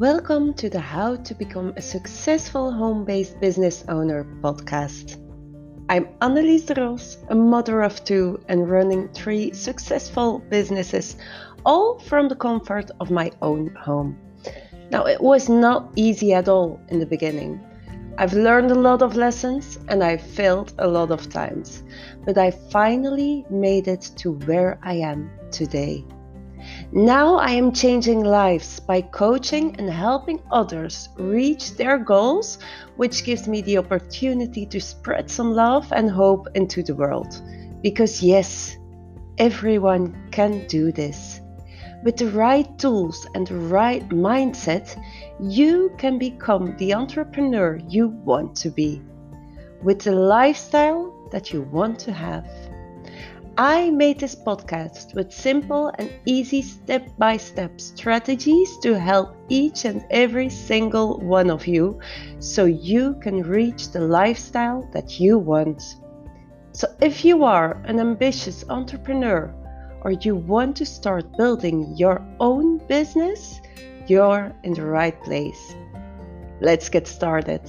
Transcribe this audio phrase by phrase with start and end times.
[0.00, 5.20] Welcome to the How to Become a Successful Home Based Business Owner podcast.
[5.90, 11.16] I'm Annelies de a mother of two and running three successful businesses,
[11.66, 14.16] all from the comfort of my own home.
[14.90, 17.60] Now, it was not easy at all in the beginning.
[18.16, 21.82] I've learned a lot of lessons and I've failed a lot of times,
[22.24, 26.06] but I finally made it to where I am today.
[26.92, 32.58] Now I am changing lives by coaching and helping others reach their goals,
[32.96, 37.40] which gives me the opportunity to spread some love and hope into the world.
[37.80, 38.76] Because, yes,
[39.38, 41.40] everyone can do this.
[42.02, 45.00] With the right tools and the right mindset,
[45.38, 49.00] you can become the entrepreneur you want to be,
[49.80, 52.48] with the lifestyle that you want to have.
[53.58, 59.84] I made this podcast with simple and easy step by step strategies to help each
[59.84, 62.00] and every single one of you
[62.38, 65.96] so you can reach the lifestyle that you want.
[66.72, 69.52] So, if you are an ambitious entrepreneur
[70.02, 73.60] or you want to start building your own business,
[74.06, 75.74] you're in the right place.
[76.60, 77.62] Let's get started.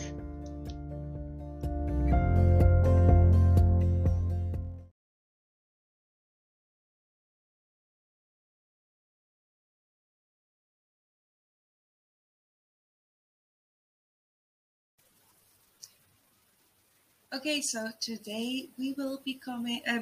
[17.33, 19.99] Okay, so today we will be coming, uh,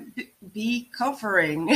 [0.52, 1.70] be covering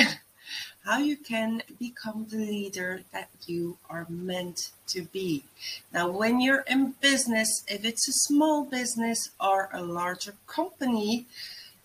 [0.83, 5.43] how you can become the leader that you are meant to be.
[5.93, 11.27] Now, when you're in business, if it's a small business or a larger company,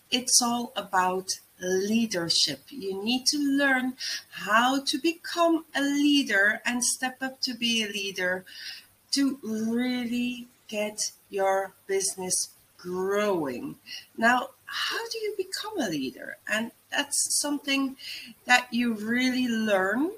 [0.09, 1.29] it's all about
[1.61, 2.61] leadership.
[2.71, 3.93] You need to learn
[4.31, 8.45] how to become a leader and step up to be a leader
[9.11, 13.75] to really get your business growing.
[14.17, 16.37] Now, how do you become a leader?
[16.47, 17.95] And that's something
[18.45, 20.11] that you really learn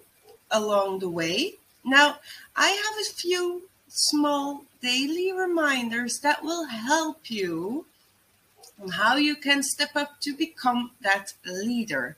[0.50, 1.56] along the way.
[1.84, 2.20] Now,
[2.56, 7.86] I have a few small daily reminders that will help you
[8.82, 12.18] on how you can step up to become that leader.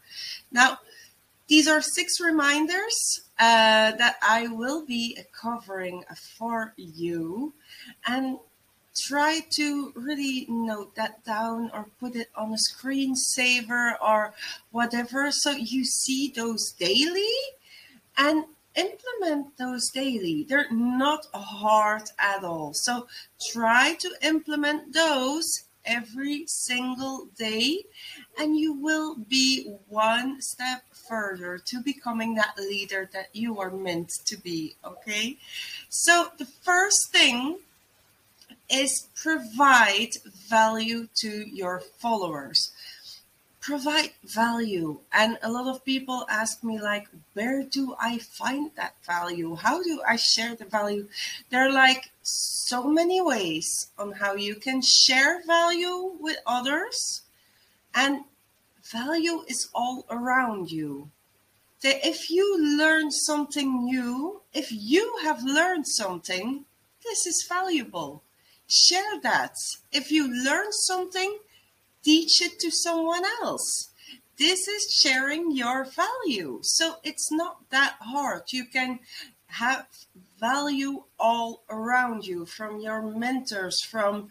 [0.51, 0.79] Now,
[1.47, 6.03] these are six reminders uh, that I will be covering
[6.37, 7.53] for you.
[8.07, 8.39] And
[8.95, 14.33] try to really note that down or put it on a screensaver or
[14.71, 17.35] whatever so you see those daily
[18.17, 18.45] and
[18.75, 20.45] implement those daily.
[20.47, 22.71] They're not hard at all.
[22.73, 23.07] So
[23.51, 25.45] try to implement those
[25.85, 27.83] every single day
[28.39, 34.09] and you will be one step further to becoming that leader that you are meant
[34.25, 34.75] to be.
[34.85, 35.37] Okay.
[35.89, 37.59] So the first thing
[38.69, 40.17] is provide
[40.49, 42.71] value to your followers.
[43.61, 44.99] Provide value.
[45.11, 49.55] And a lot of people ask me, like, where do I find that value?
[49.55, 51.07] How do I share the value?
[51.49, 57.21] There are like so many ways on how you can share value with others.
[57.95, 58.25] And
[58.83, 61.09] value is all around you.
[61.83, 66.65] That if you learn something new, if you have learned something,
[67.03, 68.23] this is valuable
[68.73, 69.55] share that.
[69.91, 71.37] If you learn something,
[72.03, 73.91] teach it to someone else.
[74.37, 76.59] This is sharing your value.
[76.63, 78.43] So it's not that hard.
[78.51, 78.99] You can
[79.47, 79.87] have
[80.43, 84.27] value all around you from your mentors from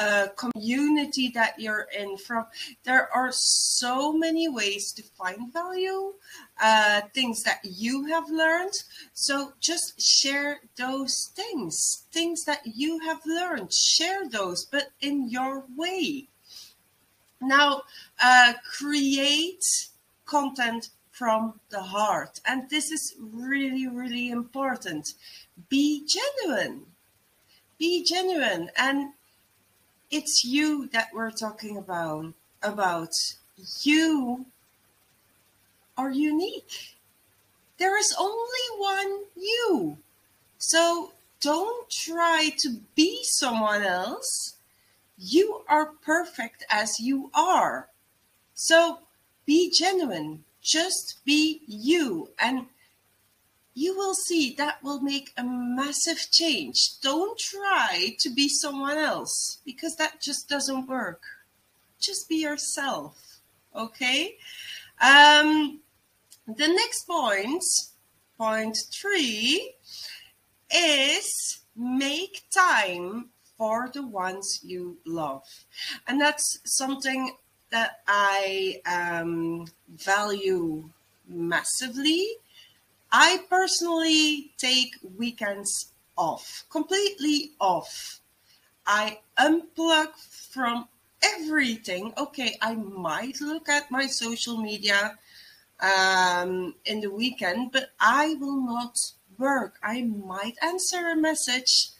[0.00, 2.46] a community that you're in from
[2.84, 6.12] there are so many ways to find value
[6.62, 8.74] uh, things that you have learned.
[9.12, 15.64] So just share those things things that you have learned share those but in your
[15.76, 16.28] way.
[17.40, 17.82] Now
[18.22, 19.88] uh, create
[20.26, 22.40] content from the heart.
[22.46, 25.08] And this is really, really important.
[25.70, 26.82] Be genuine.
[27.78, 28.70] Be genuine.
[28.76, 29.14] And
[30.10, 32.34] it's you that we're talking about.
[32.62, 33.12] About
[33.82, 34.46] you
[35.96, 36.96] are unique.
[37.78, 39.98] There is only one you.
[40.58, 44.56] So don't try to be someone else.
[45.18, 47.88] You are perfect as you are.
[48.54, 49.00] So
[49.46, 52.66] be genuine, just be you and
[53.74, 56.98] you will see that will make a massive change.
[57.02, 61.22] Don't try to be someone else because that just doesn't work.
[62.00, 63.40] Just be yourself.
[63.76, 64.36] Okay?
[65.00, 65.80] Um,
[66.46, 67.62] the next point,
[68.38, 69.74] point three,
[70.74, 73.28] is make time
[73.58, 75.42] for the ones you love.
[76.08, 77.36] And that's something
[77.76, 80.88] that I um, value
[81.28, 82.24] massively.
[83.12, 88.20] I personally take weekends off, completely off.
[88.86, 90.08] I unplug
[90.54, 90.88] from
[91.22, 92.14] everything.
[92.16, 95.18] Okay, I might look at my social media
[95.80, 98.96] um, in the weekend, but I will not
[99.36, 99.74] work.
[99.82, 101.90] I might answer a message,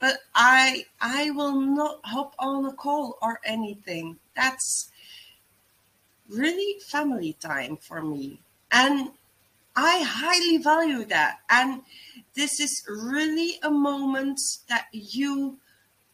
[0.00, 4.18] but I I will not hop on a call or anything.
[4.34, 4.89] That's
[6.30, 8.40] really family time for me.
[8.70, 9.10] And
[9.76, 11.38] I highly value that.
[11.48, 11.82] And
[12.34, 15.58] this is really a moment that you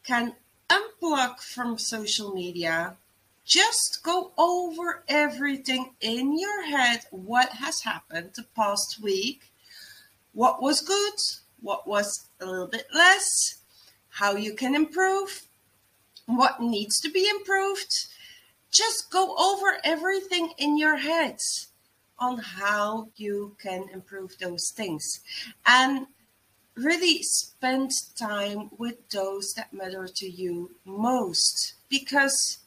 [0.04, 0.34] can
[0.68, 2.96] unplug from social media.
[3.44, 9.52] Just go over everything in your head, what has happened the past week,
[10.32, 11.14] what was good,
[11.60, 13.60] what was a little bit less,
[14.10, 15.42] how you can improve,
[16.26, 18.08] what needs to be improved.
[18.76, 21.38] Just go over everything in your head
[22.18, 25.20] on how you can improve those things.
[25.64, 26.06] And
[26.74, 32.58] really spend time with those that matter to you most because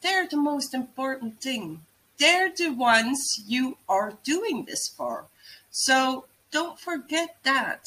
[0.00, 1.80] they're the most important thing.
[2.18, 5.24] They're the ones you are doing this for.
[5.70, 7.86] So don't forget that.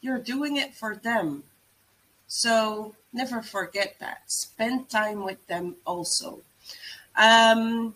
[0.00, 1.44] You're doing it for them.
[2.26, 4.22] So never forget that.
[4.26, 6.40] Spend time with them also.
[7.16, 7.94] Um,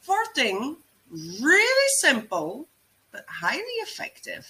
[0.00, 0.76] fourth thing,
[1.10, 2.66] really simple,
[3.12, 4.46] but highly effective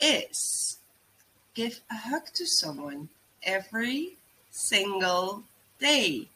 [0.00, 0.78] is
[1.54, 3.08] give a hug to someone
[3.42, 4.16] every
[4.50, 5.42] single
[5.78, 6.28] day.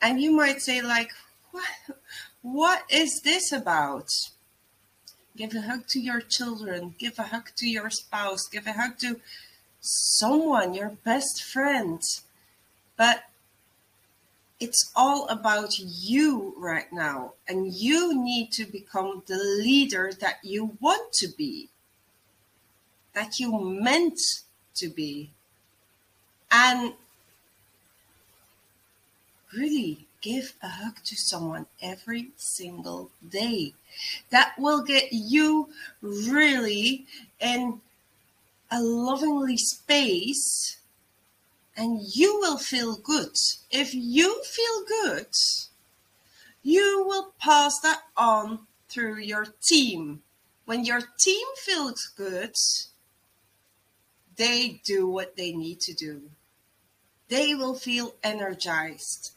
[0.00, 1.10] And you might say, like,
[1.52, 1.98] what,
[2.42, 4.08] what is this about?
[5.36, 8.98] Give a hug to your children, give a hug to your spouse, give a hug
[8.98, 9.20] to
[9.80, 12.00] someone, your best friend.
[12.96, 13.24] But
[14.58, 20.76] it's all about you right now, and you need to become the leader that you
[20.80, 21.68] want to be
[23.16, 24.20] that you meant
[24.74, 25.30] to be.
[26.52, 26.92] And
[29.52, 33.72] really give a hug to someone every single day.
[34.30, 35.70] That will get you
[36.02, 37.06] really
[37.40, 37.80] in
[38.70, 40.76] a lovingly space
[41.76, 43.36] and you will feel good.
[43.70, 45.28] If you feel good,
[46.62, 50.22] you will pass that on through your team.
[50.64, 52.56] When your team feels good,
[54.36, 56.22] they do what they need to do.
[57.28, 59.32] They will feel energized.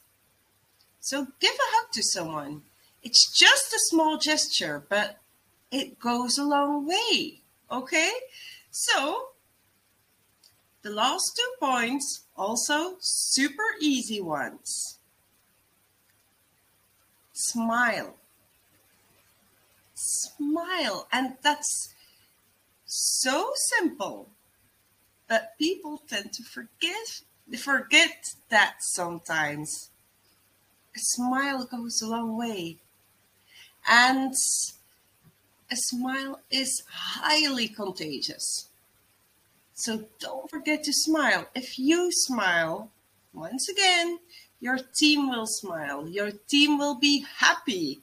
[1.00, 2.62] So give a hug to someone.
[3.02, 5.18] It's just a small gesture, but
[5.70, 7.40] it goes a long way.
[7.70, 8.10] Okay?
[8.70, 9.29] So,
[10.82, 14.98] the last two points, also super easy ones.
[17.32, 18.14] Smile.
[19.94, 21.06] Smile.
[21.12, 21.94] And that's
[22.86, 24.28] so simple.
[25.28, 27.22] But people tend to forget
[27.58, 29.90] forget that sometimes.
[30.94, 32.78] A smile goes a long way.
[33.88, 34.32] And
[35.70, 38.69] a smile is highly contagious.
[39.80, 41.46] So don't forget to smile.
[41.54, 42.90] If you smile,
[43.32, 44.18] once again,
[44.60, 46.06] your team will smile.
[46.06, 48.00] Your team will be happy.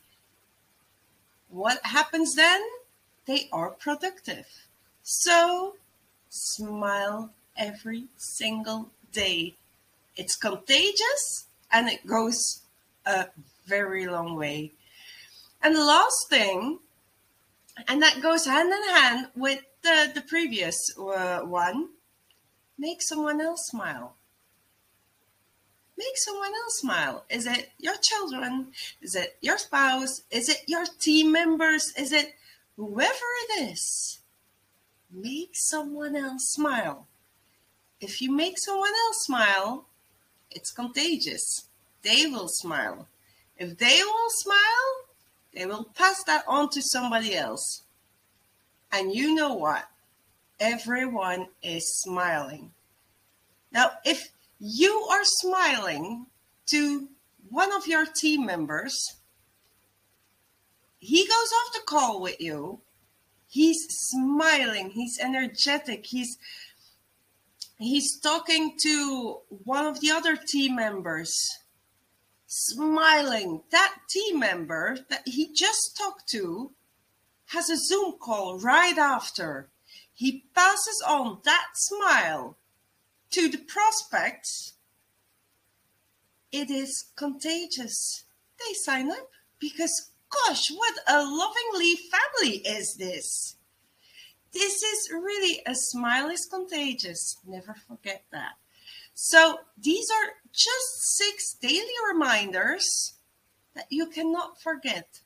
[1.50, 2.62] What happens then?
[3.28, 4.48] They are productive.
[5.04, 5.76] So
[6.30, 9.54] smile every single day.
[10.16, 12.64] It's contagious and it goes
[13.06, 13.28] a
[13.68, 14.72] very long way.
[15.62, 16.80] And the last thing,
[17.88, 21.90] and that goes hand in hand with the, the previous uh, one,
[22.78, 24.16] make someone else smile.
[25.98, 27.26] Make someone else smile.
[27.30, 28.68] Is it your children?
[29.02, 30.22] Is it your spouse?
[30.30, 31.92] Is it your team members?
[31.98, 32.36] Is it
[32.76, 34.20] whoever it is?
[35.12, 37.08] make someone else smile.
[38.00, 39.86] If you make someone else smile,
[40.52, 41.68] it's contagious.
[42.04, 43.08] They will smile.
[43.58, 45.07] If they will smile,
[45.58, 47.84] they will pass that on to somebody else.
[48.92, 49.86] And you know what?
[50.60, 52.72] Everyone is smiling.
[53.72, 56.28] Now, if you are smiling
[56.68, 57.08] to
[57.50, 59.18] one of your team members,
[61.00, 62.82] he goes off the call with you
[63.48, 66.38] he's smiling he's energetic he's
[67.80, 71.34] he's talking to one of the other team members
[72.48, 76.72] smiling that team member that he just talked to
[77.48, 79.70] has a Zoom call right after.
[80.14, 82.58] He passes on that smile
[83.32, 84.74] to the prospects.
[86.52, 88.24] It is contagious.
[88.58, 93.58] They sign up because, gosh, what a lovingly family is this?
[94.54, 97.38] This is really a smile is contagious.
[97.46, 98.54] Never forget that.
[99.20, 103.16] So these are just six daily reminders
[103.74, 105.22] that you cannot forget.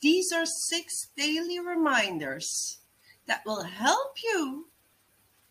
[0.00, 2.78] These are six daily reminders
[3.26, 4.68] that will help you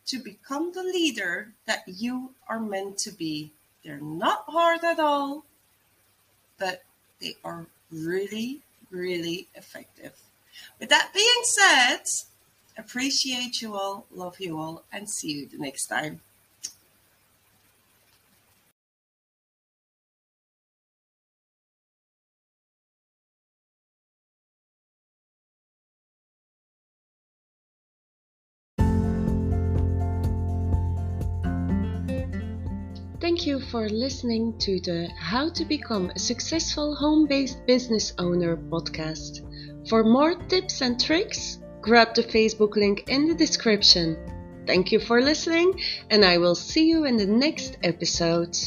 [0.07, 3.51] to become the leader that you are meant to be.
[3.85, 5.45] They're not hard at all,
[6.57, 6.81] but
[7.21, 10.19] they are really, really effective.
[10.79, 12.01] With that being said,
[12.75, 16.21] appreciate you all, love you all, and see you the next time.
[33.21, 38.57] Thank you for listening to the How to Become a Successful Home Based Business Owner
[38.57, 39.41] podcast.
[39.87, 44.17] For more tips and tricks, grab the Facebook link in the description.
[44.65, 48.57] Thank you for listening, and I will see you in the next episode.